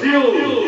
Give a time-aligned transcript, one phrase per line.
[0.00, 0.67] Brasil!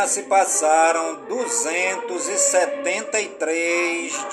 [0.04, 4.28] já se passaram 273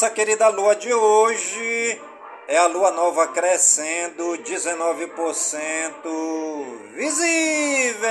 [0.00, 2.00] nossa querida lua de hoje
[2.48, 5.10] é a lua nova crescendo 19%
[6.94, 8.08] visível.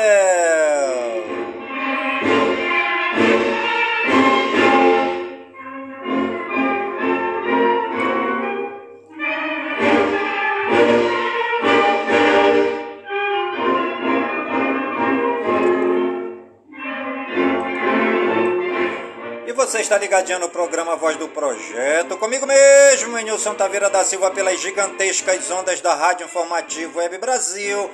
[19.89, 25.49] Está ligadinho no programa Voz do Projeto, comigo mesmo, Nilson Taveira da Silva, pelas gigantescas
[25.49, 27.89] ondas da Rádio Informativo Web Brasil,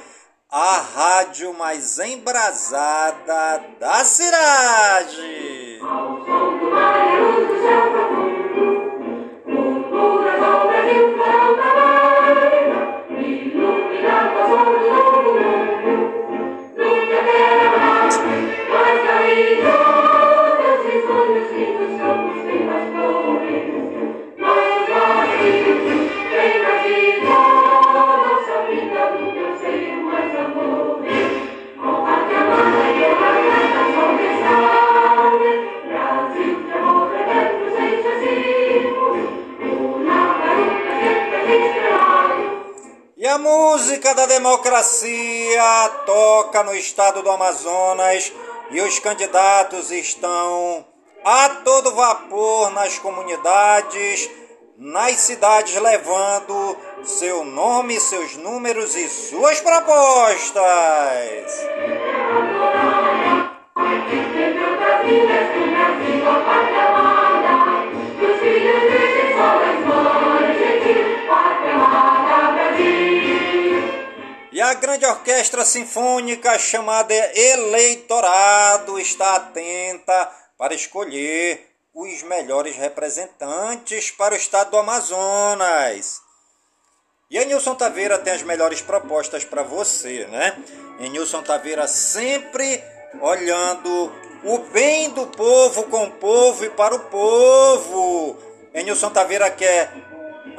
[0.52, 5.80] a rádio mais embrasada da cidade.
[5.82, 8.05] Ao som do
[43.76, 48.32] música da democracia toca no estado do Amazonas
[48.72, 50.86] e os candidatos estão
[51.26, 54.30] a todo vapor nas comunidades,
[54.78, 60.64] nas cidades, levando seu nome, seus números e suas propostas.
[65.06, 67.05] E
[74.86, 80.30] grande orquestra sinfônica chamada Eleitorado está atenta
[80.60, 86.22] para escolher os melhores representantes para o estado do Amazonas.
[87.32, 90.56] E a Nilson Taveira tem as melhores propostas para você, né?
[91.00, 92.84] E Nilson Taveira sempre
[93.20, 98.38] olhando o bem do povo com o povo e para o povo.
[98.72, 99.92] Nilson Taveira quer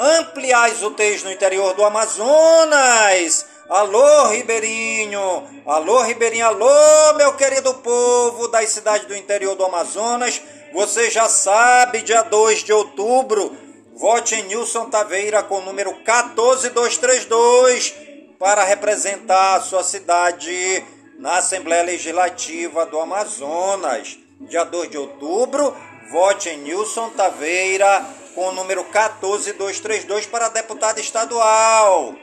[0.01, 5.43] ampliar as UTIs no interior do Amazonas Alô, Ribeirinho!
[5.67, 6.47] Alô, Ribeirinho!
[6.47, 10.41] Alô, meu querido povo das cidades do interior do Amazonas!
[10.73, 13.57] Você já sabe, dia 2 de outubro,
[13.97, 17.93] vote em Nilson Taveira com o número 14232
[18.39, 20.85] para representar a sua cidade
[21.19, 24.17] na Assembleia Legislativa do Amazonas.
[24.43, 25.75] Dia 2 de outubro,
[26.13, 32.15] vote em Nilson Taveira com o número 14232 para deputado estadual.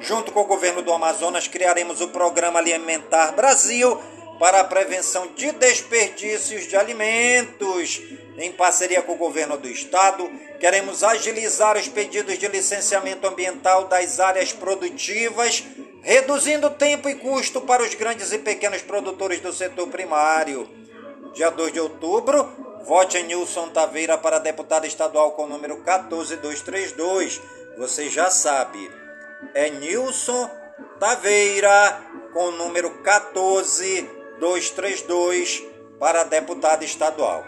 [0.00, 4.00] Junto com o governo do Amazonas, criaremos o Programa Alimentar Brasil
[4.38, 8.00] para a prevenção de desperdícios de alimentos.
[8.36, 10.30] Em parceria com o governo do estado,
[10.60, 15.64] queremos agilizar os pedidos de licenciamento ambiental das áreas produtivas,
[16.02, 20.68] reduzindo tempo e custo para os grandes e pequenos produtores do setor primário.
[21.34, 22.48] Dia 2 de outubro,
[22.84, 27.40] vote em Nilson Taveira para deputado estadual com o número 14232.
[27.76, 28.90] Você já sabe
[29.54, 30.50] é Nilson
[30.98, 32.02] Taveira,
[32.32, 35.62] com o número 14232
[35.98, 37.44] para deputado estadual.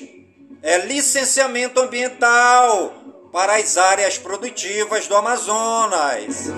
[0.64, 2.99] é Licenciamento Ambiental
[3.32, 6.52] para as áreas produtivas do Amazonas.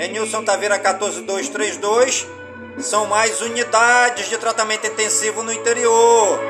[0.00, 2.26] Em Nilson Taveira 14232
[2.78, 6.40] são mais unidades de tratamento intensivo no interior.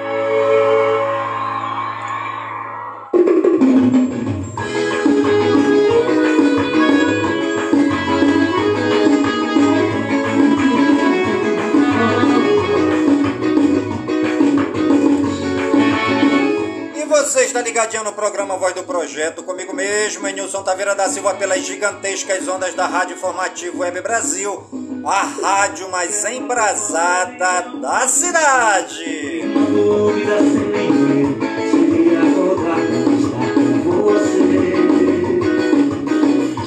[17.25, 22.47] Está ligadinho no programa Voz do Projeto, comigo mesmo, Nilson Taveira da Silva, pelas gigantescas
[22.47, 24.63] ondas da Rádio Informativo Web Brasil,
[25.07, 29.43] a rádio mais embrasada da cidade.
[33.85, 34.75] Você.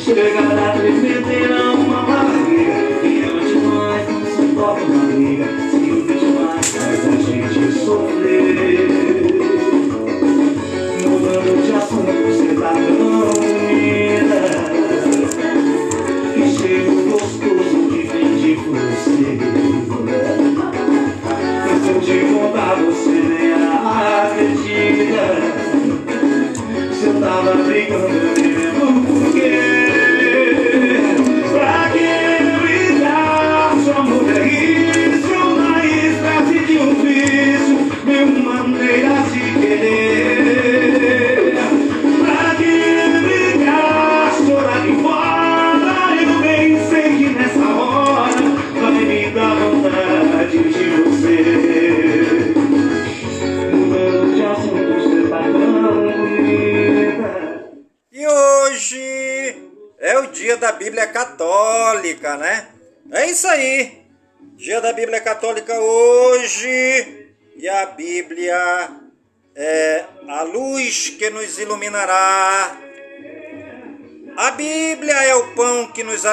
[0.03, 4.41] Chegará a uma barriga, e antes nós não se
[5.13, 5.66] briga,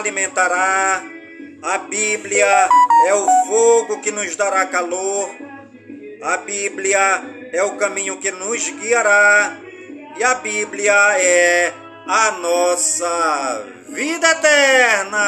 [0.04, 1.02] alimentará.
[1.62, 2.68] A Bíblia
[3.08, 5.30] é o fogo que nos dará calor.
[6.22, 9.56] A Bíblia é o caminho que nos guiará.
[10.18, 11.72] E a Bíblia é
[12.06, 15.24] a nossa vida eterna.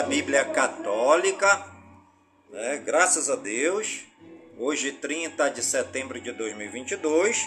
[0.00, 1.66] Da Bíblia Católica,
[2.50, 2.82] né?
[2.82, 4.06] graças a Deus.
[4.58, 7.46] Hoje, 30 de setembro de 2022,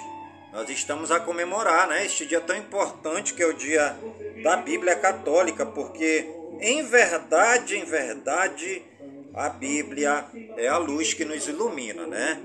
[0.51, 2.05] nós estamos a comemorar né?
[2.05, 3.98] este dia tão importante que é o dia
[4.43, 6.29] da Bíblia Católica, porque
[6.62, 8.83] em verdade, em verdade,
[9.33, 10.24] a Bíblia
[10.55, 12.39] é a luz que nos ilumina, né?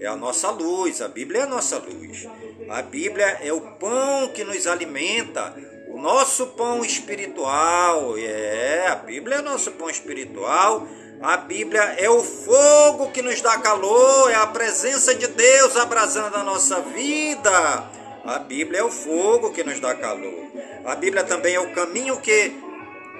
[0.00, 2.26] É a nossa luz, a Bíblia é a nossa luz.
[2.68, 5.54] A Bíblia é o pão que nos alimenta,
[5.94, 8.18] o nosso pão espiritual.
[8.18, 10.88] É, a Bíblia é nosso pão espiritual.
[11.22, 16.36] A Bíblia é o fogo que nos dá calor, é a presença de Deus abrasando
[16.36, 17.88] a nossa vida.
[18.24, 20.48] A Bíblia é o fogo que nos dá calor.
[20.84, 22.52] A Bíblia também é o caminho que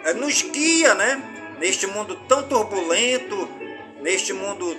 [0.05, 1.57] é, nos guia, né?
[1.61, 3.49] Neste mundo tão turbulento,
[4.03, 4.77] neste mundo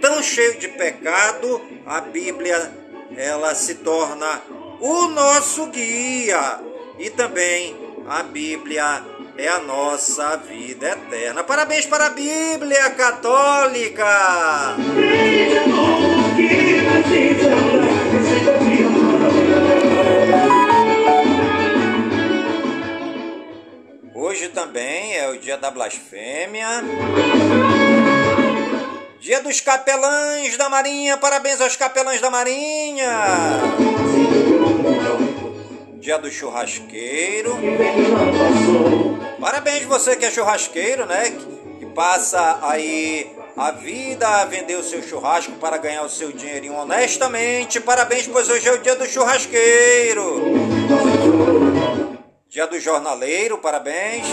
[0.00, 2.72] tão cheio de pecado, a Bíblia
[3.16, 4.40] ela se torna
[4.80, 6.63] o nosso guia
[6.98, 7.76] e também
[8.08, 9.02] a Bíblia
[9.36, 11.42] é a nossa vida eterna.
[11.42, 14.76] Parabéns para a Bíblia Católica!
[24.14, 26.66] Hoje também é o dia da blasfêmia.
[29.20, 31.16] Dia dos capelães da Marinha.
[31.16, 33.10] Parabéns aos capelães da Marinha
[36.04, 37.56] dia do churrasqueiro.
[39.40, 41.34] Parabéns você que é churrasqueiro, né?
[41.78, 46.74] Que passa aí a vida a vender o seu churrasco para ganhar o seu dinheirinho
[46.74, 47.80] honestamente.
[47.80, 50.42] Parabéns, pois hoje é o dia do churrasqueiro.
[52.50, 54.26] Dia do jornaleiro, parabéns.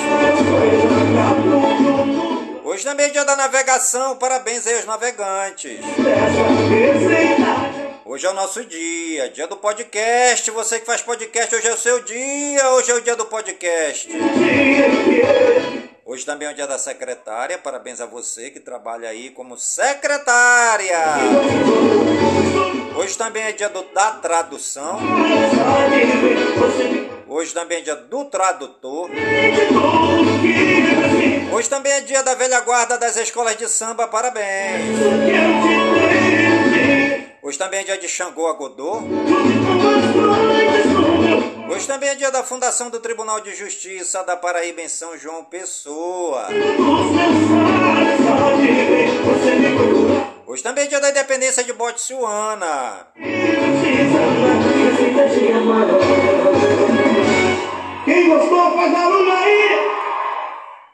[2.66, 5.80] Hoje também é dia da navegação, parabéns aí aos navegantes.
[8.12, 10.52] Hoje é o nosso dia, dia do podcast.
[10.52, 12.70] Você que faz podcast, hoje é o seu dia.
[12.72, 14.10] Hoje é o dia do podcast.
[16.06, 17.58] Hoje também é o dia da secretária.
[17.58, 21.00] Parabéns a você que trabalha aí como secretária.
[22.98, 25.00] Hoje também é dia do, da tradução.
[27.30, 29.10] Hoje também é dia do tradutor.
[31.54, 34.06] Hoje também é dia da velha guarda das escolas de samba.
[34.06, 35.00] Parabéns.
[37.44, 39.02] Hoje também é dia de Xangô Agodô.
[41.72, 45.44] Hoje também é dia da fundação do Tribunal de Justiça da Paraíba em São João
[45.44, 46.50] Pessoa.
[50.46, 53.08] Hoje também é dia da independência de Botsuana.
[58.06, 60.01] Quem gostou, faz barulho aí!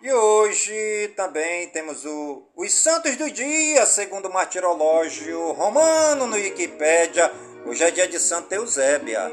[0.08, 7.30] E hoje também temos o, os santos do dia, segundo o martirológio romano no Wikipédia.
[7.66, 9.30] Hoje é dia de Santa Eusébia,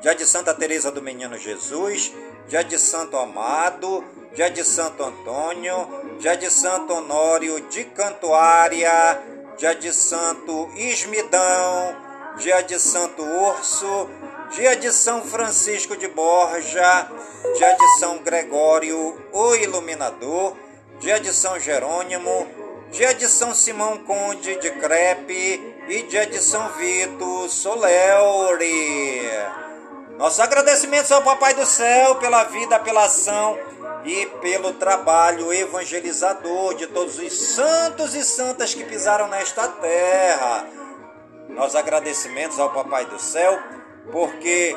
[0.00, 2.12] dia de Santa Teresa do Menino Jesus,
[2.48, 4.04] dia de Santo Amado,
[4.34, 5.86] dia de Santo Antônio,
[6.18, 9.22] dia de Santo Honório de Cantuária,
[9.56, 11.96] dia de Santo Ismidão,
[12.36, 14.10] dia de Santo Urso,
[14.50, 17.08] dia de São Francisco de Borja,
[17.56, 20.56] dia de São Gregório o Iluminador,
[20.98, 22.46] dia de São Jerônimo,
[22.90, 29.30] dia de São Simão Conde de Crepe e dia de São Vito Soleure.
[30.18, 33.58] Nossos agradecimentos ao Papai do Céu pela vida, pela ação
[34.04, 40.66] e pelo trabalho evangelizador de todos os santos e santas que pisaram nesta terra.
[41.50, 43.58] Nossos agradecimentos ao Papai do Céu,
[44.10, 44.76] porque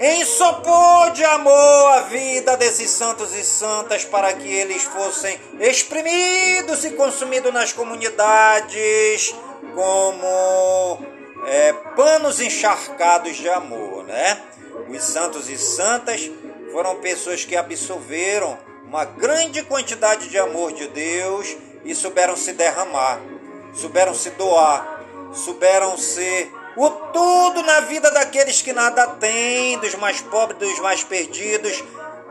[0.00, 6.90] ensopou de amor a vida desses santos e santas para que eles fossem exprimidos e
[6.90, 9.34] consumidos nas comunidades
[9.74, 10.98] como
[11.46, 14.42] é, panos encharcados de amor, né?
[14.88, 16.30] Os santos e santas
[16.72, 23.20] foram pessoas que absorveram uma grande quantidade de amor de Deus e souberam se derramar,
[23.74, 30.20] souberam se doar, souberam ser o tudo na vida daqueles que nada têm, dos mais
[30.20, 31.82] pobres, dos mais perdidos,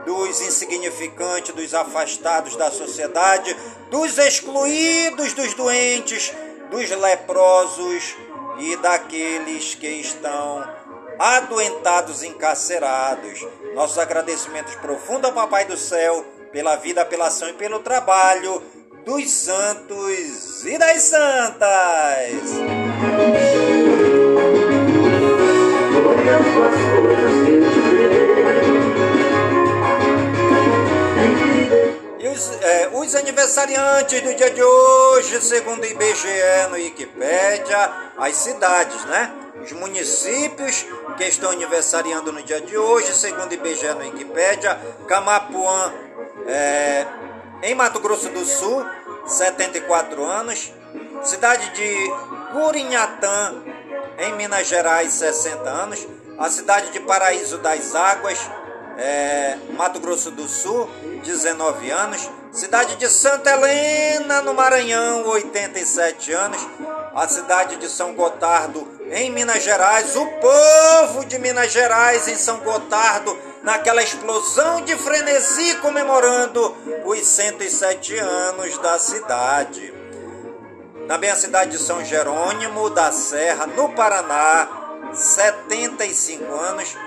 [0.05, 3.55] dos insignificantes, dos afastados da sociedade,
[3.89, 6.31] dos excluídos, dos doentes,
[6.69, 8.15] dos leprosos
[8.59, 10.63] e daqueles que estão
[11.17, 13.45] adoentados, encarcerados.
[13.73, 18.61] Nossos agradecimentos profundos ao Papai do Céu pela vida, pela ação e pelo trabalho
[19.05, 21.65] dos santos e das santas.
[32.17, 38.35] E os, é, os aniversariantes do dia de hoje, segundo o IBGE no Wikipédia, as
[38.37, 39.31] cidades, né?
[39.63, 45.93] Os municípios que estão aniversariando no dia de hoje, segundo o IBGE no Wikipédia, Camapuã,
[46.47, 47.05] é,
[47.61, 48.83] em Mato Grosso do Sul,
[49.27, 50.73] 74 anos.
[51.23, 52.11] Cidade de
[52.51, 53.74] Curinhatã,
[54.17, 56.07] em Minas Gerais, 60 anos.
[56.37, 58.39] A cidade de Paraíso das Águas,
[58.97, 60.89] é, Mato Grosso do Sul,
[61.23, 62.29] 19 anos.
[62.51, 66.67] Cidade de Santa Helena, no Maranhão, 87 anos.
[67.13, 70.15] A cidade de São Gotardo, em Minas Gerais.
[70.15, 76.75] O povo de Minas Gerais, em São Gotardo, naquela explosão de frenesi comemorando
[77.05, 79.94] os 107 anos da cidade.
[81.07, 84.67] Também a cidade de São Jerônimo da Serra, no Paraná,
[85.13, 86.97] 75 anos.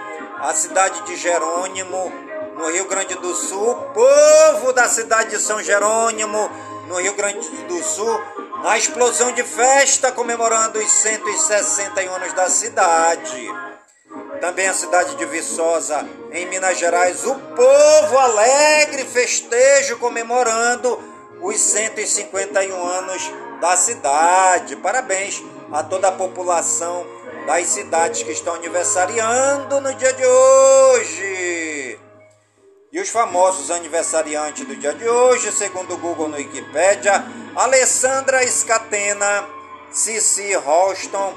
[0.41, 2.13] A cidade de Jerônimo,
[2.57, 3.75] no Rio Grande do Sul.
[3.93, 6.49] Povo da cidade de São Jerônimo,
[6.87, 8.21] no Rio Grande do Sul,
[8.63, 13.53] na explosão de festa comemorando os 161 anos da cidade.
[14.41, 21.03] Também a cidade de Viçosa, em Minas Gerais, o povo alegre festejo comemorando
[21.43, 24.77] os 151 anos da cidade.
[24.77, 25.43] Parabéns
[25.73, 27.07] a toda a população
[27.47, 31.99] das cidades que estão aniversariando no dia de hoje.
[32.91, 39.47] E os famosos aniversariantes do dia de hoje, segundo o Google no Wikipedia, Alessandra Scatena,
[39.91, 41.35] Cici Roston,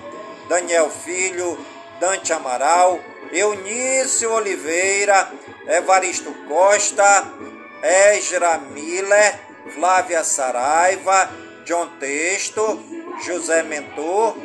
[0.47, 1.57] Daniel Filho,
[1.99, 2.99] Dante Amaral,
[3.31, 5.31] Eunício Oliveira,
[5.67, 7.27] Evaristo Costa,
[8.13, 9.39] Ezra Miller,
[9.73, 11.29] Flávia Saraiva,
[11.65, 12.79] John Texto,
[13.25, 14.35] José Mentor,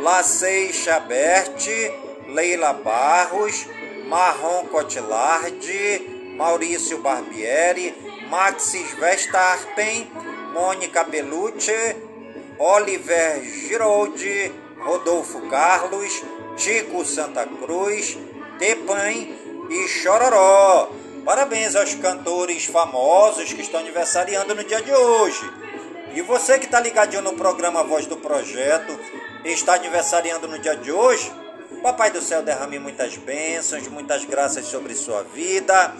[0.00, 1.90] Lacei Chaberti,
[2.28, 3.66] Leila Barros,
[4.08, 7.94] Marrom Cotilardi, Maurício Barbieri,
[8.28, 10.10] Maxis Vestarpen,
[10.52, 11.72] Mônica Belucci,
[12.58, 16.22] Oliver Giroldi, Rodolfo Carlos,
[16.56, 18.18] Chico Santa Cruz,
[18.58, 19.12] Tepan
[19.70, 20.90] e Chororó.
[21.24, 25.50] Parabéns aos cantores famosos que estão aniversariando no dia de hoje.
[26.14, 28.98] E você que está ligadinho no programa Voz do Projeto,
[29.44, 31.32] está aniversariando no dia de hoje,
[31.82, 35.94] Papai do Céu derrame muitas bênçãos, muitas graças sobre sua vida.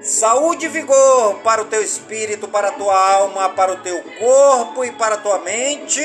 [0.00, 4.84] Saúde e vigor para o teu espírito, para a tua alma, para o teu corpo
[4.84, 6.00] e para a tua mente,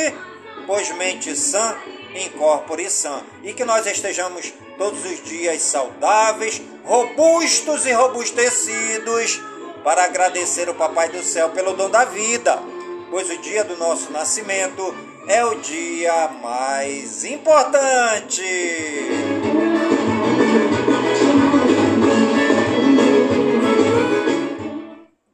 [0.65, 1.76] pois mente sã,
[2.15, 3.21] incorpore sã.
[3.43, 9.39] E que nós estejamos todos os dias saudáveis, robustos e robustecidos
[9.84, 12.77] para agradecer o Papai do Céu pelo dom da vida
[13.10, 14.96] pois o dia do nosso nascimento
[15.28, 18.43] é o dia mais importante.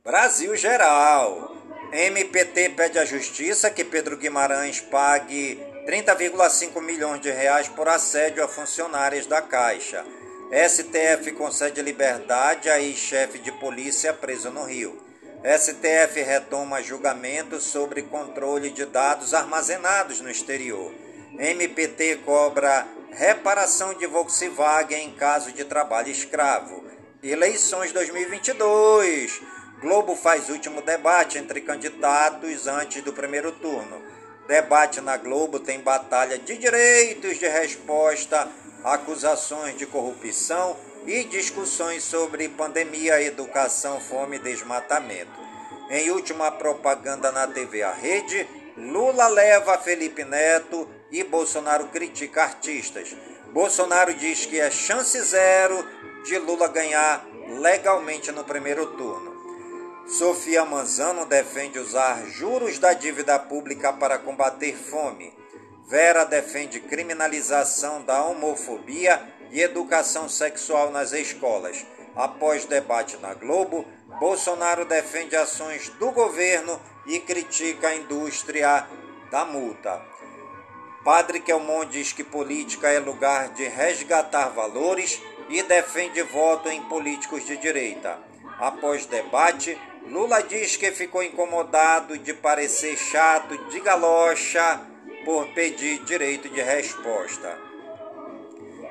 [0.03, 1.51] Brasil Geral.
[1.91, 8.47] MPT pede à Justiça que Pedro Guimarães pague 30,5 milhões de reais por assédio a
[8.47, 10.03] funcionárias da Caixa.
[10.51, 15.12] STF concede liberdade a ex-chefe de polícia preso no Rio.
[15.43, 20.89] STF retoma julgamento sobre controle de dados armazenados no exterior.
[21.37, 26.85] MPT cobra reparação de Volkswagen em caso de trabalho escravo.
[27.21, 29.41] Eleições 2022.
[29.81, 34.01] Globo faz último debate entre candidatos antes do primeiro turno.
[34.47, 38.47] Debate na Globo tem batalha de direitos de resposta,
[38.81, 45.39] acusações de corrupção e discussões sobre pandemia, educação, fome e desmatamento.
[45.89, 53.15] Em última propaganda na TV A Rede, Lula leva Felipe Neto e Bolsonaro critica artistas.
[53.51, 55.85] Bolsonaro diz que é chance zero
[56.25, 57.25] de Lula ganhar
[57.59, 59.33] legalmente no primeiro turno.
[60.07, 65.33] Sofia Manzano defende usar juros da dívida pública para combater fome.
[65.87, 69.21] Vera defende criminalização da homofobia
[69.53, 71.85] e educação sexual nas escolas.
[72.15, 73.85] Após debate na Globo,
[74.19, 78.85] Bolsonaro defende ações do governo e critica a indústria
[79.31, 80.01] da multa.
[81.03, 87.45] Padre Kelmon diz que política é lugar de resgatar valores e defende voto em políticos
[87.45, 88.17] de direita.
[88.59, 94.81] Após debate, Lula diz que ficou incomodado de parecer chato de galocha
[95.25, 97.72] por pedir direito de resposta.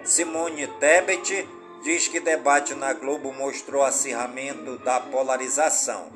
[0.04, 1.48] Simone Tebet
[1.84, 6.10] diz que debate na Globo mostrou acirramento da polarização.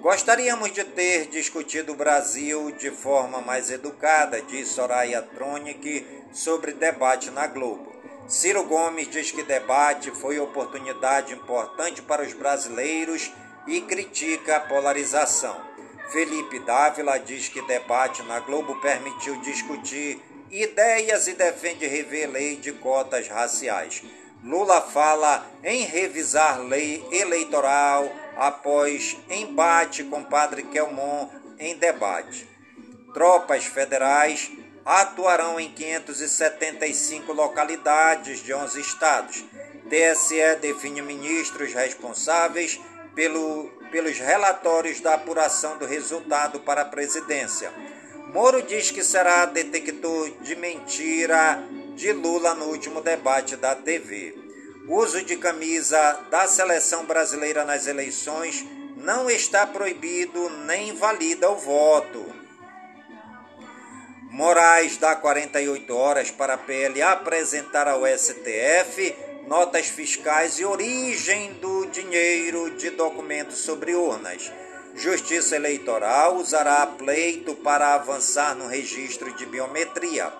[0.00, 7.30] Gostaríamos de ter discutido o Brasil de forma mais educada, diz Soraya Tronic sobre debate
[7.30, 7.90] na Globo.
[8.28, 13.32] Ciro Gomes diz que debate foi oportunidade importante para os brasileiros
[13.66, 15.58] e critica a polarização.
[16.10, 22.72] Felipe Dávila diz que debate na Globo permitiu discutir ideias e defende rever lei de
[22.72, 24.02] cotas raciais.
[24.42, 32.48] Lula fala em revisar lei eleitoral após embate com Padre Kelmon em debate.
[33.12, 34.50] Tropas federais
[34.84, 39.44] atuarão em 575 localidades de 11 estados.
[39.90, 42.80] TSE define ministros responsáveis
[43.14, 47.72] pelo, pelos relatórios da apuração do resultado para a presidência.
[48.32, 51.64] Moro diz que será detector de mentira
[51.96, 54.36] de Lula no último debate da TV.
[54.86, 58.64] Uso de camisa da seleção brasileira nas eleições
[58.96, 62.24] não está proibido nem invalida o voto.
[64.30, 69.12] Moraes dá 48 horas para a PL apresentar ao STF
[69.48, 74.52] notas fiscais e origem do dinheiro de documentos sobre urnas.
[74.94, 80.32] Justiça Eleitoral usará pleito para avançar no registro de biometria.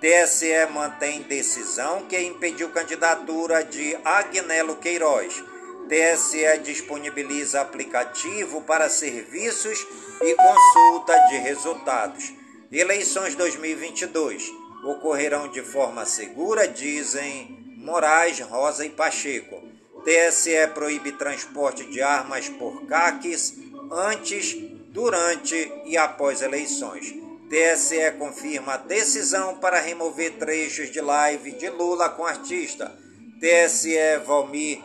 [0.00, 5.42] TSE mantém decisão que impediu candidatura de Agnelo Queiroz.
[5.88, 9.86] TSE disponibiliza aplicativo para serviços
[10.20, 12.32] e consulta de resultados.
[12.70, 14.50] Eleições 2022
[14.84, 19.62] ocorrerão de forma segura, dizem Moraes, Rosa e Pacheco.
[20.04, 23.54] TSE proíbe transporte de armas por caques
[23.92, 24.56] antes,
[24.88, 27.14] durante e após eleições.
[27.48, 32.90] TSE confirma decisão para remover trechos de live de Lula com artista.
[33.38, 34.80] TSE Valmir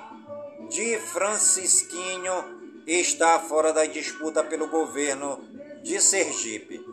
[0.70, 2.34] de Francisquinho
[2.86, 5.40] está fora da disputa pelo governo
[5.82, 6.84] de Sergipe.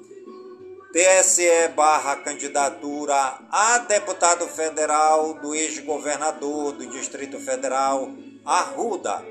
[0.93, 8.13] TSE barra candidatura a deputado federal do ex-governador do Distrito Federal,
[8.45, 9.25] Arruda,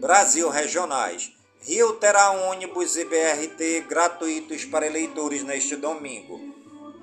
[0.00, 1.37] Brasil Regionais.
[1.60, 6.40] Rio terá ônibus e BRT gratuitos para eleitores neste domingo.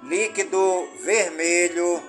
[0.03, 2.01] Líquido vermelho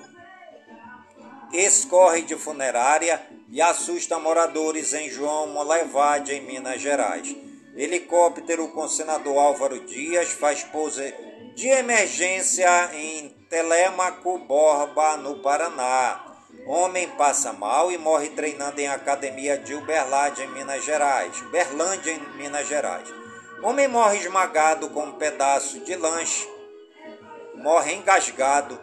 [1.53, 7.35] escorre de funerária e assusta moradores em João Molevade, em Minas Gerais.
[7.77, 11.15] Helicóptero com senador Álvaro Dias faz pose
[11.55, 16.26] de emergência em Telemaco Borba, no Paraná.
[16.67, 21.41] Homem passa mal e morre treinando em academia de Uberlândia, em Minas Gerais.
[21.43, 23.09] Uberlândia, em Minas Gerais.
[23.63, 26.49] Homem morre esmagado com um pedaço de lanche.
[27.55, 28.77] Morre engasgado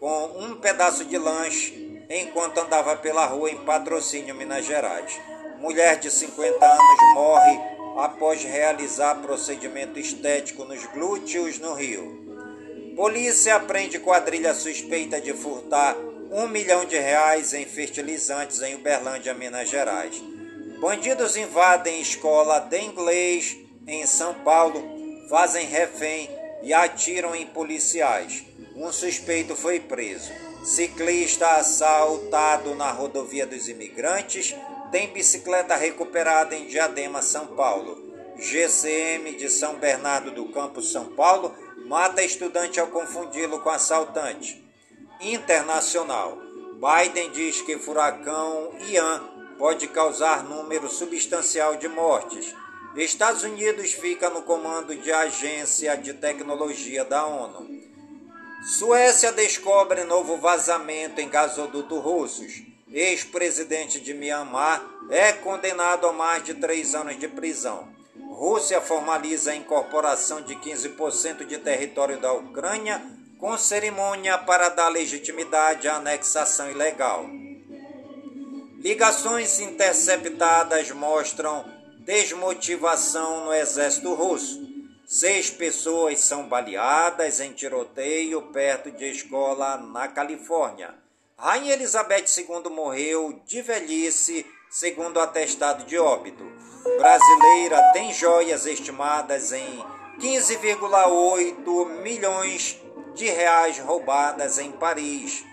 [0.00, 5.20] com um pedaço de lanche enquanto andava pela rua em Patrocínio, Minas Gerais.
[5.60, 7.60] Mulher de 50 anos morre
[7.98, 12.26] após realizar procedimento estético nos glúteos no Rio.
[12.96, 15.94] Polícia prende quadrilha suspeita de furtar
[16.30, 20.22] um milhão de reais em fertilizantes em Uberlândia, Minas Gerais.
[20.78, 24.82] Bandidos invadem escola de inglês em São Paulo,
[25.28, 26.28] fazem refém
[26.62, 28.44] e atiram em policiais.
[28.76, 30.30] Um suspeito foi preso.
[30.64, 34.54] Ciclista assaltado na rodovia dos imigrantes
[34.92, 38.06] tem bicicleta recuperada em Diadema, São Paulo.
[38.38, 41.54] GCM de São Bernardo do Campo, São Paulo,
[41.86, 44.67] mata estudante ao confundi-lo com assaltante.
[45.20, 46.38] Internacional.
[46.74, 49.20] Biden diz que furacão Ian
[49.58, 52.54] pode causar número substancial de mortes.
[52.94, 57.68] Estados Unidos fica no comando de agência de tecnologia da ONU.
[58.62, 62.62] Suécia descobre novo vazamento em gasoduto russos.
[62.90, 67.88] Ex-presidente de Myanmar é condenado a mais de três anos de prisão.
[68.30, 75.88] Rússia formaliza a incorporação de 15% de território da Ucrânia com cerimônia para dar legitimidade
[75.88, 77.24] à anexação ilegal.
[78.78, 81.64] Ligações interceptadas mostram
[82.00, 84.66] desmotivação no exército russo.
[85.06, 90.94] Seis pessoas são baleadas em tiroteio perto de escola na Califórnia.
[91.36, 96.44] Rainha Elizabeth II morreu de velhice, segundo atestado de óbito.
[96.98, 99.84] Brasileira tem joias estimadas em
[100.20, 102.80] 15,8 milhões
[103.18, 105.44] de reais roubadas em Paris.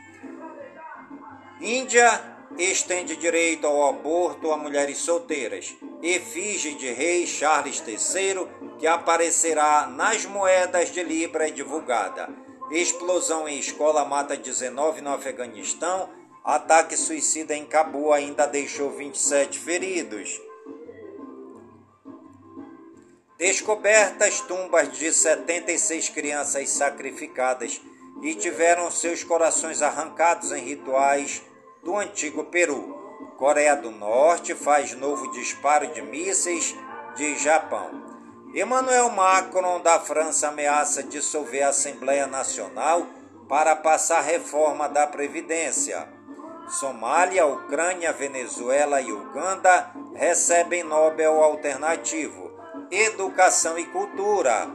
[1.60, 2.22] Índia
[2.60, 5.76] estende direito ao aborto a mulheres solteiras.
[6.02, 8.48] Efígie de rei Charles III,
[8.78, 12.30] que aparecerá nas moedas de Libra, é divulgada.
[12.70, 16.08] Explosão em escola mata 19 no Afeganistão.
[16.44, 20.40] Ataque suicida em Cabu ainda deixou 27 feridos.
[23.38, 27.82] Descobertas tumbas de 76 crianças sacrificadas
[28.22, 31.42] e tiveram seus corações arrancados em rituais
[31.84, 32.96] do antigo Peru.
[33.38, 36.74] Coreia do Norte faz novo disparo de mísseis
[37.18, 37.92] de Japão.
[38.54, 43.06] Emmanuel Macron da França ameaça dissolver a Assembleia Nacional
[43.50, 46.08] para passar reforma da Previdência.
[46.70, 52.55] Somália, Ucrânia, Venezuela e Uganda recebem Nobel alternativo.
[52.92, 54.70] Educação e cultura.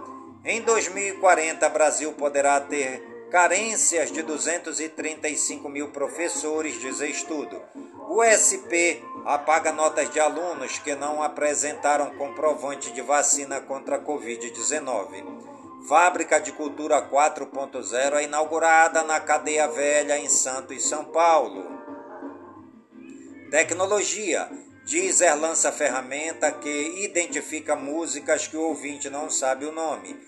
[0.44, 7.62] Em 2040, Brasil poderá ter carências de 235 mil professores, diz estudo.
[8.08, 15.86] O SP apaga notas de alunos que não apresentaram comprovante de vacina contra a Covid-19.
[15.88, 21.64] Fábrica de Cultura 4.0 é inaugurada na Cadeia Velha, em Santos, São Paulo.
[23.50, 24.48] Tecnologia.
[24.90, 30.18] Deezer lança ferramenta que identifica músicas que o ouvinte não sabe o nome.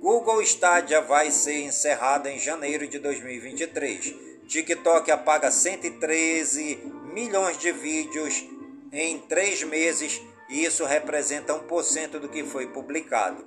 [0.00, 4.14] Google Stadia vai ser encerrada em janeiro de 2023.
[4.48, 6.78] TikTok apaga 113
[7.12, 8.42] milhões de vídeos
[8.90, 13.46] em três meses e isso representa 1% do que foi publicado.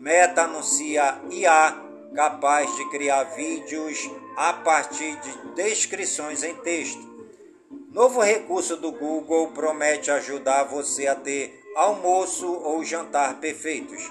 [0.00, 1.80] Meta anuncia IA
[2.12, 7.07] capaz de criar vídeos a partir de descrições em texto.
[7.90, 14.02] Novo recurso do Google promete ajudar você a ter almoço ou jantar perfeitos.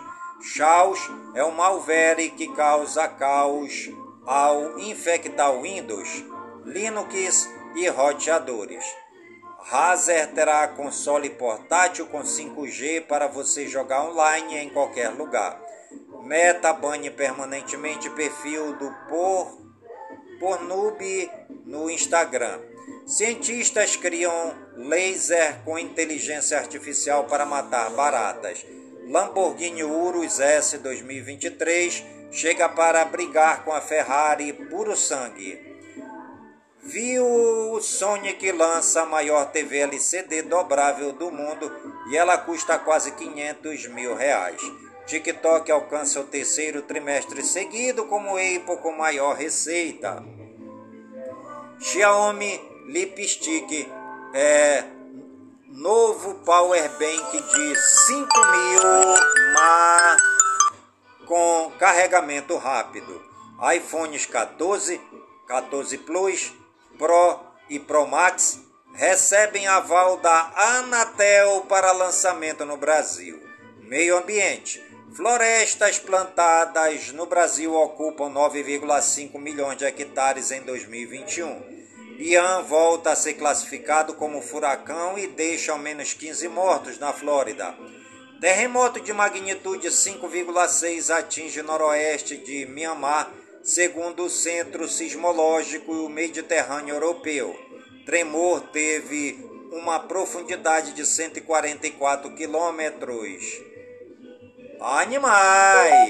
[0.42, 1.00] Chaos
[1.36, 3.90] é um malware que causa caos
[4.26, 6.26] ao infectar Windows,
[6.66, 8.84] Linux e roteadores.
[9.60, 15.62] Razer terá console portátil com 5G para você jogar online em qualquer lugar.
[16.24, 19.62] Meta bane permanentemente perfil do Por,
[20.40, 21.32] Pornub
[21.63, 22.60] no Instagram.
[23.08, 28.65] Cientistas criam laser com inteligência artificial para matar baratas.
[29.08, 35.58] Lamborghini Urus S 2023 chega para brigar com a Ferrari puro sangue.
[36.84, 41.72] Viu Sonic lança a maior TV LCD dobrável do mundo
[42.12, 44.62] e ela custa quase 500 mil reais.
[45.06, 50.22] TikTok alcança o terceiro trimestre seguido como Apple com maior receita.
[51.80, 53.91] Xiaomi Lipstick
[54.34, 54.86] é
[55.67, 58.82] novo power bank de 5 mil
[61.26, 63.21] com carregamento rápido.
[63.76, 65.02] iPhones 14,
[65.45, 66.54] 14 Plus,
[66.97, 68.62] Pro e Pro Max
[68.93, 73.38] recebem aval da Anatel para lançamento no Brasil.
[73.82, 74.82] Meio ambiente.
[75.13, 81.77] Florestas plantadas no Brasil ocupam 9,5 milhões de hectares em 2021.
[82.19, 87.75] Ian volta a ser classificado como furacão e deixa ao menos 15 mortos na Flórida.
[88.41, 97.56] Terremoto de magnitude 5,6 atinge noroeste de Mianmar, segundo o Centro Sismológico Mediterrâneo Europeu.
[98.06, 99.39] Tremor teve
[99.71, 103.62] uma profundidade de 144 quilômetros.
[104.80, 106.08] Animais!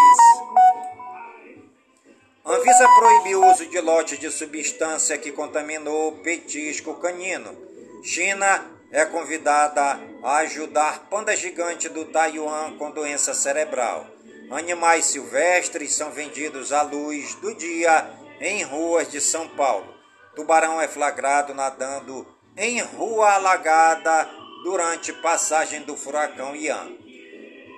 [2.49, 7.53] Anvisa proíbe o uso de lote de substância que contaminou petisco canino.
[8.01, 14.07] China é convidada a ajudar panda gigante do Taiwan com doença cerebral.
[14.49, 19.93] Animais silvestres são vendidos à luz do dia em ruas de São Paulo.
[20.33, 24.25] Tubarão é flagrado nadando em rua alagada
[24.63, 26.96] durante passagem do furacão Ian.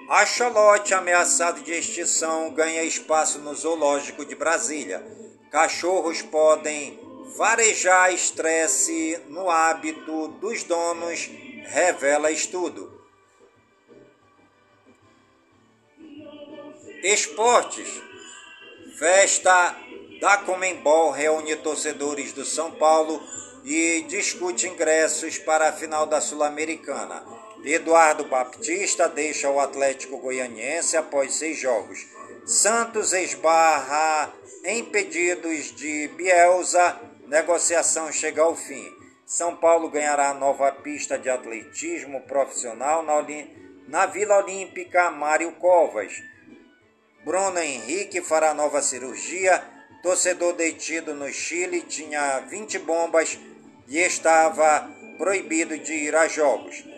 [0.10, 5.06] Axolote ameaçado de extinção ganha espaço no zoológico de Brasília.
[5.52, 7.00] Cachorros podem
[7.38, 11.30] varejar estresse no hábito dos donos,
[11.67, 13.06] revela estudo.
[17.04, 18.02] Esportes.
[18.98, 19.76] Festa
[20.19, 23.22] da Comembol reúne torcedores do São Paulo
[23.63, 27.38] e discute ingressos para a final da Sul-Americana.
[27.63, 32.08] Eduardo Baptista deixa o Atlético Goianiense após seis jogos.
[32.45, 38.89] Santos esbarra em pedidos de Bielsa, negociação chega ao fim.
[39.26, 43.24] São Paulo ganhará nova pista de atletismo profissional na,
[43.88, 46.13] na Vila Olímpica Mário Covas.
[47.26, 49.62] Bruno Henrique fará nova cirurgia.
[50.02, 53.38] Torcedor detido no Chile tinha 20 bombas
[53.88, 56.88] e estava proibido de ir a jogos.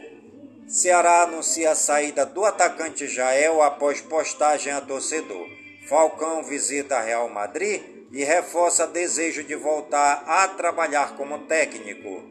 [0.72, 5.46] Ceará anuncia a saída do atacante Jael após postagem a torcedor.
[5.90, 12.24] Falcão visita Real Madrid e reforça desejo de voltar a trabalhar como técnico.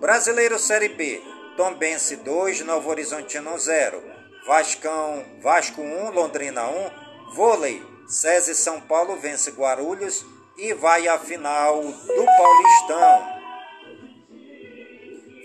[0.00, 1.20] Brasileiro Série B,
[1.58, 4.02] Tombense 2, Novo Horizontino 0.
[4.46, 7.34] Vascão, Vasco 1, Londrina 1.
[7.34, 10.24] Vôlei, SESI São Paulo vence Guarulhos
[10.56, 13.38] e vai à final do Paulistão.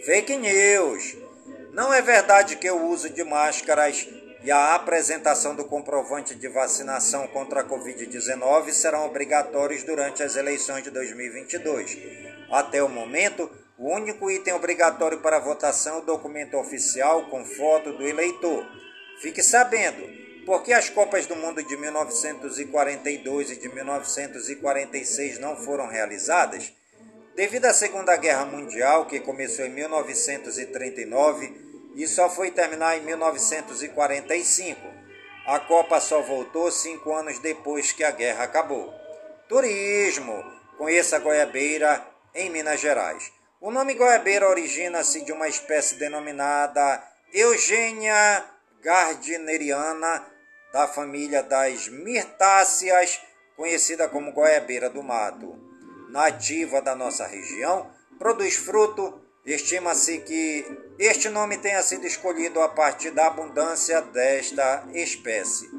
[0.05, 1.22] Fake News.
[1.73, 4.07] Não é verdade que o uso de máscaras
[4.43, 10.83] e a apresentação do comprovante de vacinação contra a Covid-19 serão obrigatórios durante as eleições
[10.83, 11.97] de 2022.
[12.51, 17.91] Até o momento, o único item obrigatório para votação é o documento oficial com foto
[17.93, 18.63] do eleitor.
[19.19, 20.07] Fique sabendo,
[20.45, 26.71] porque as Copas do Mundo de 1942 e de 1946 não foram realizadas?
[27.35, 34.79] Devido à Segunda Guerra Mundial, que começou em 1939 e só foi terminar em 1945,
[35.47, 38.93] a Copa só voltou cinco anos depois que a guerra acabou.
[39.49, 40.43] Turismo.
[40.77, 43.31] Conheça a goiabeira em Minas Gerais.
[43.59, 48.45] O nome goiabeira origina-se de uma espécie denominada Eugênia
[48.79, 50.23] gardneriana,
[50.71, 53.19] da família das mirtáceas,
[53.55, 55.72] conhecida como goiabeira do mato
[56.13, 59.19] nativa da nossa região, produz fruto.
[59.43, 60.65] Estima-se que
[60.97, 65.69] este nome tenha sido escolhido a partir da abundância desta espécie.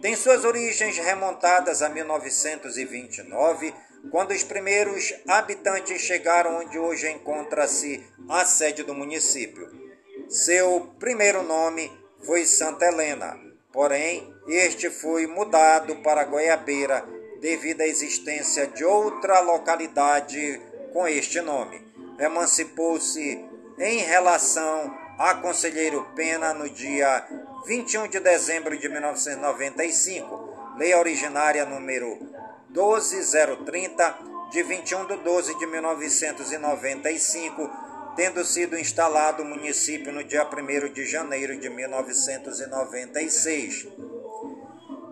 [0.00, 3.72] Tem suas origens remontadas a 1929,
[4.10, 9.68] quando os primeiros habitantes chegaram onde hoje encontra-se a sede do município.
[10.28, 11.92] Seu primeiro nome
[12.24, 13.38] foi Santa Helena,
[13.72, 20.60] porém este foi mudado para Goiabeira devido à existência de outra localidade
[20.92, 21.80] com este nome.
[22.18, 23.44] Emancipou-se
[23.78, 27.26] em relação a Conselheiro Pena no dia
[27.66, 32.18] 21 de dezembro de 1995, lei originária número
[32.70, 34.18] 12030,
[34.50, 37.70] de 21 de 12 de 1995,
[38.16, 43.88] tendo sido instalado o município no dia 1 de janeiro de 1996.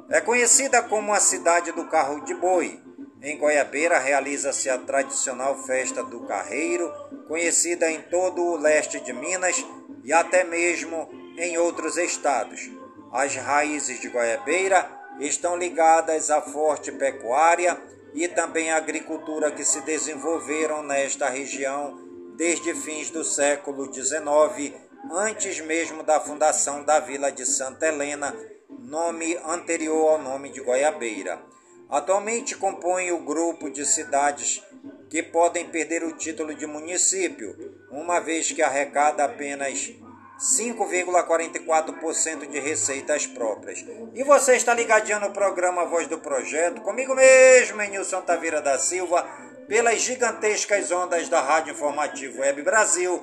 [0.08, 2.80] É conhecida como a cidade do carro de boi.
[3.20, 6.92] Em Goiabeira realiza-se a tradicional festa do carreiro,
[7.26, 9.64] conhecida em todo o leste de Minas
[10.04, 12.70] e até mesmo em outros estados.
[13.12, 14.88] As raízes de Goiabeira
[15.18, 17.76] estão ligadas à forte pecuária
[18.14, 21.98] e também à agricultura que se desenvolveram nesta região
[22.36, 24.72] desde fins do século XIX,
[25.10, 28.32] antes mesmo da fundação da vila de Santa Helena
[28.68, 31.40] nome anterior ao nome de Goiabeira.
[31.88, 34.60] Atualmente compõe o grupo de cidades
[35.08, 39.92] que podem perder o título de município, uma vez que arrecada apenas
[40.38, 43.82] 5,44% de receitas próprias.
[44.14, 49.24] E você está ligadinho no programa Voz do Projeto, comigo mesmo, Nilson Taveira da Silva,
[49.66, 53.22] pelas gigantescas ondas da Rádio Informativo Web Brasil,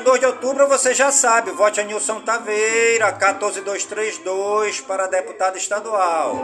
[0.00, 6.34] 2 de outubro você já sabe, vote a Nilson Taveira, 14232 para deputado estadual.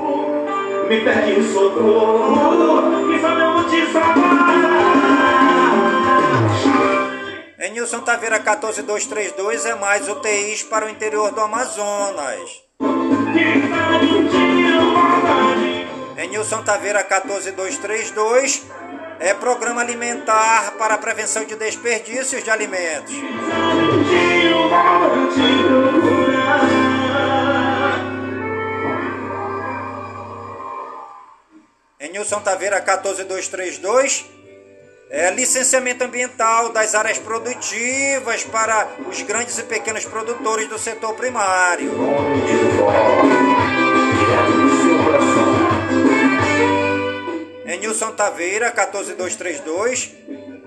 [0.89, 4.87] Me pede um socorro, que só não te salvar.
[7.73, 12.65] Nilson Taveira 14232 é mais UTIs para o interior do Amazonas.
[13.33, 13.67] Que
[16.37, 18.67] Nilson Taveira 14232
[19.19, 23.15] é Programa Alimentar para a Prevenção de Desperdícios de Alimentos.
[31.99, 34.27] Em Nilson Taveira 14232,
[35.09, 41.93] é licenciamento ambiental das áreas produtivas para os grandes e pequenos produtores do setor primário.
[47.67, 50.15] em Nilson Taveira, 14232,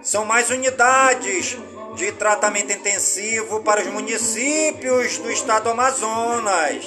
[0.01, 1.57] são mais unidades
[1.95, 6.85] de tratamento intensivo para os municípios do estado do Amazonas.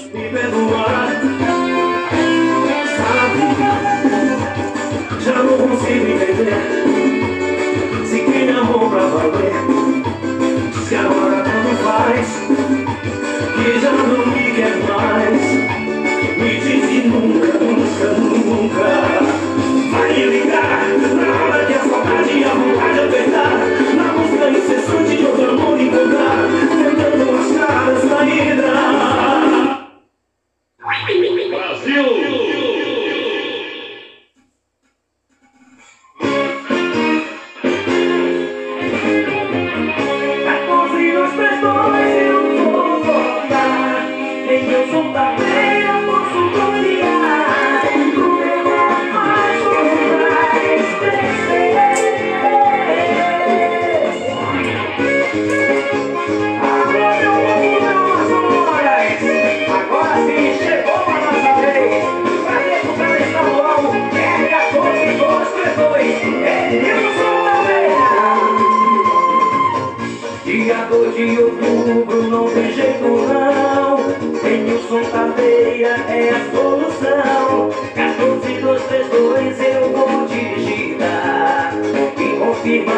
[77.02, 81.74] direção 14, 2, 3, 2, eu vou digitar
[82.16, 82.92] E confirmar.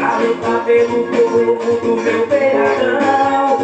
[0.00, 3.58] A luta pelo povo do meu beirão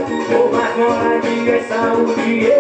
[0.47, 2.58] Uma glória de saúde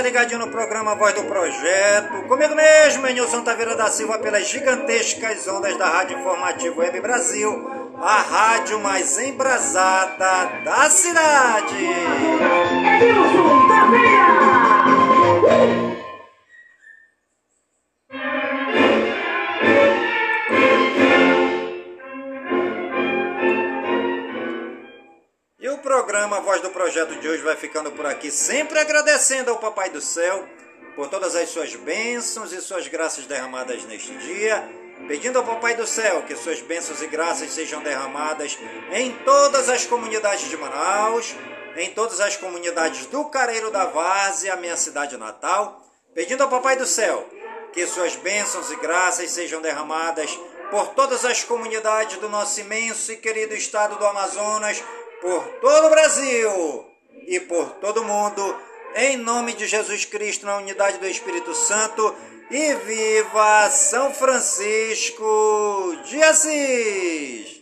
[0.00, 2.22] está ligadinho no programa Voz do Projeto.
[2.26, 7.70] Comigo mesmo, Enilson Taveira da Silva, pelas gigantescas ondas da Rádio Informativo Web Brasil,
[8.00, 11.84] a rádio mais embrasada da cidade.
[11.84, 14.39] Enilson Taveira!
[26.20, 30.02] Programa Voz do Projeto de hoje vai ficando por aqui, sempre agradecendo ao Papai do
[30.02, 30.46] Céu
[30.94, 34.68] por todas as suas bênçãos e suas graças derramadas neste dia,
[35.08, 38.58] pedindo ao Papai do Céu que suas bênçãos e graças sejam derramadas
[38.92, 41.34] em todas as comunidades de Manaus,
[41.74, 45.82] em todas as comunidades do Careiro da Várzea, minha cidade natal,
[46.14, 47.26] pedindo ao Papai do Céu
[47.72, 50.38] que suas bênçãos e graças sejam derramadas
[50.70, 54.82] por todas as comunidades do nosso imenso e querido estado do Amazonas,
[55.20, 56.86] por todo o Brasil
[57.26, 58.56] e por todo o mundo,
[58.96, 62.14] em nome de Jesus Cristo, na unidade do Espírito Santo,
[62.50, 67.60] e viva São Francisco de Assis!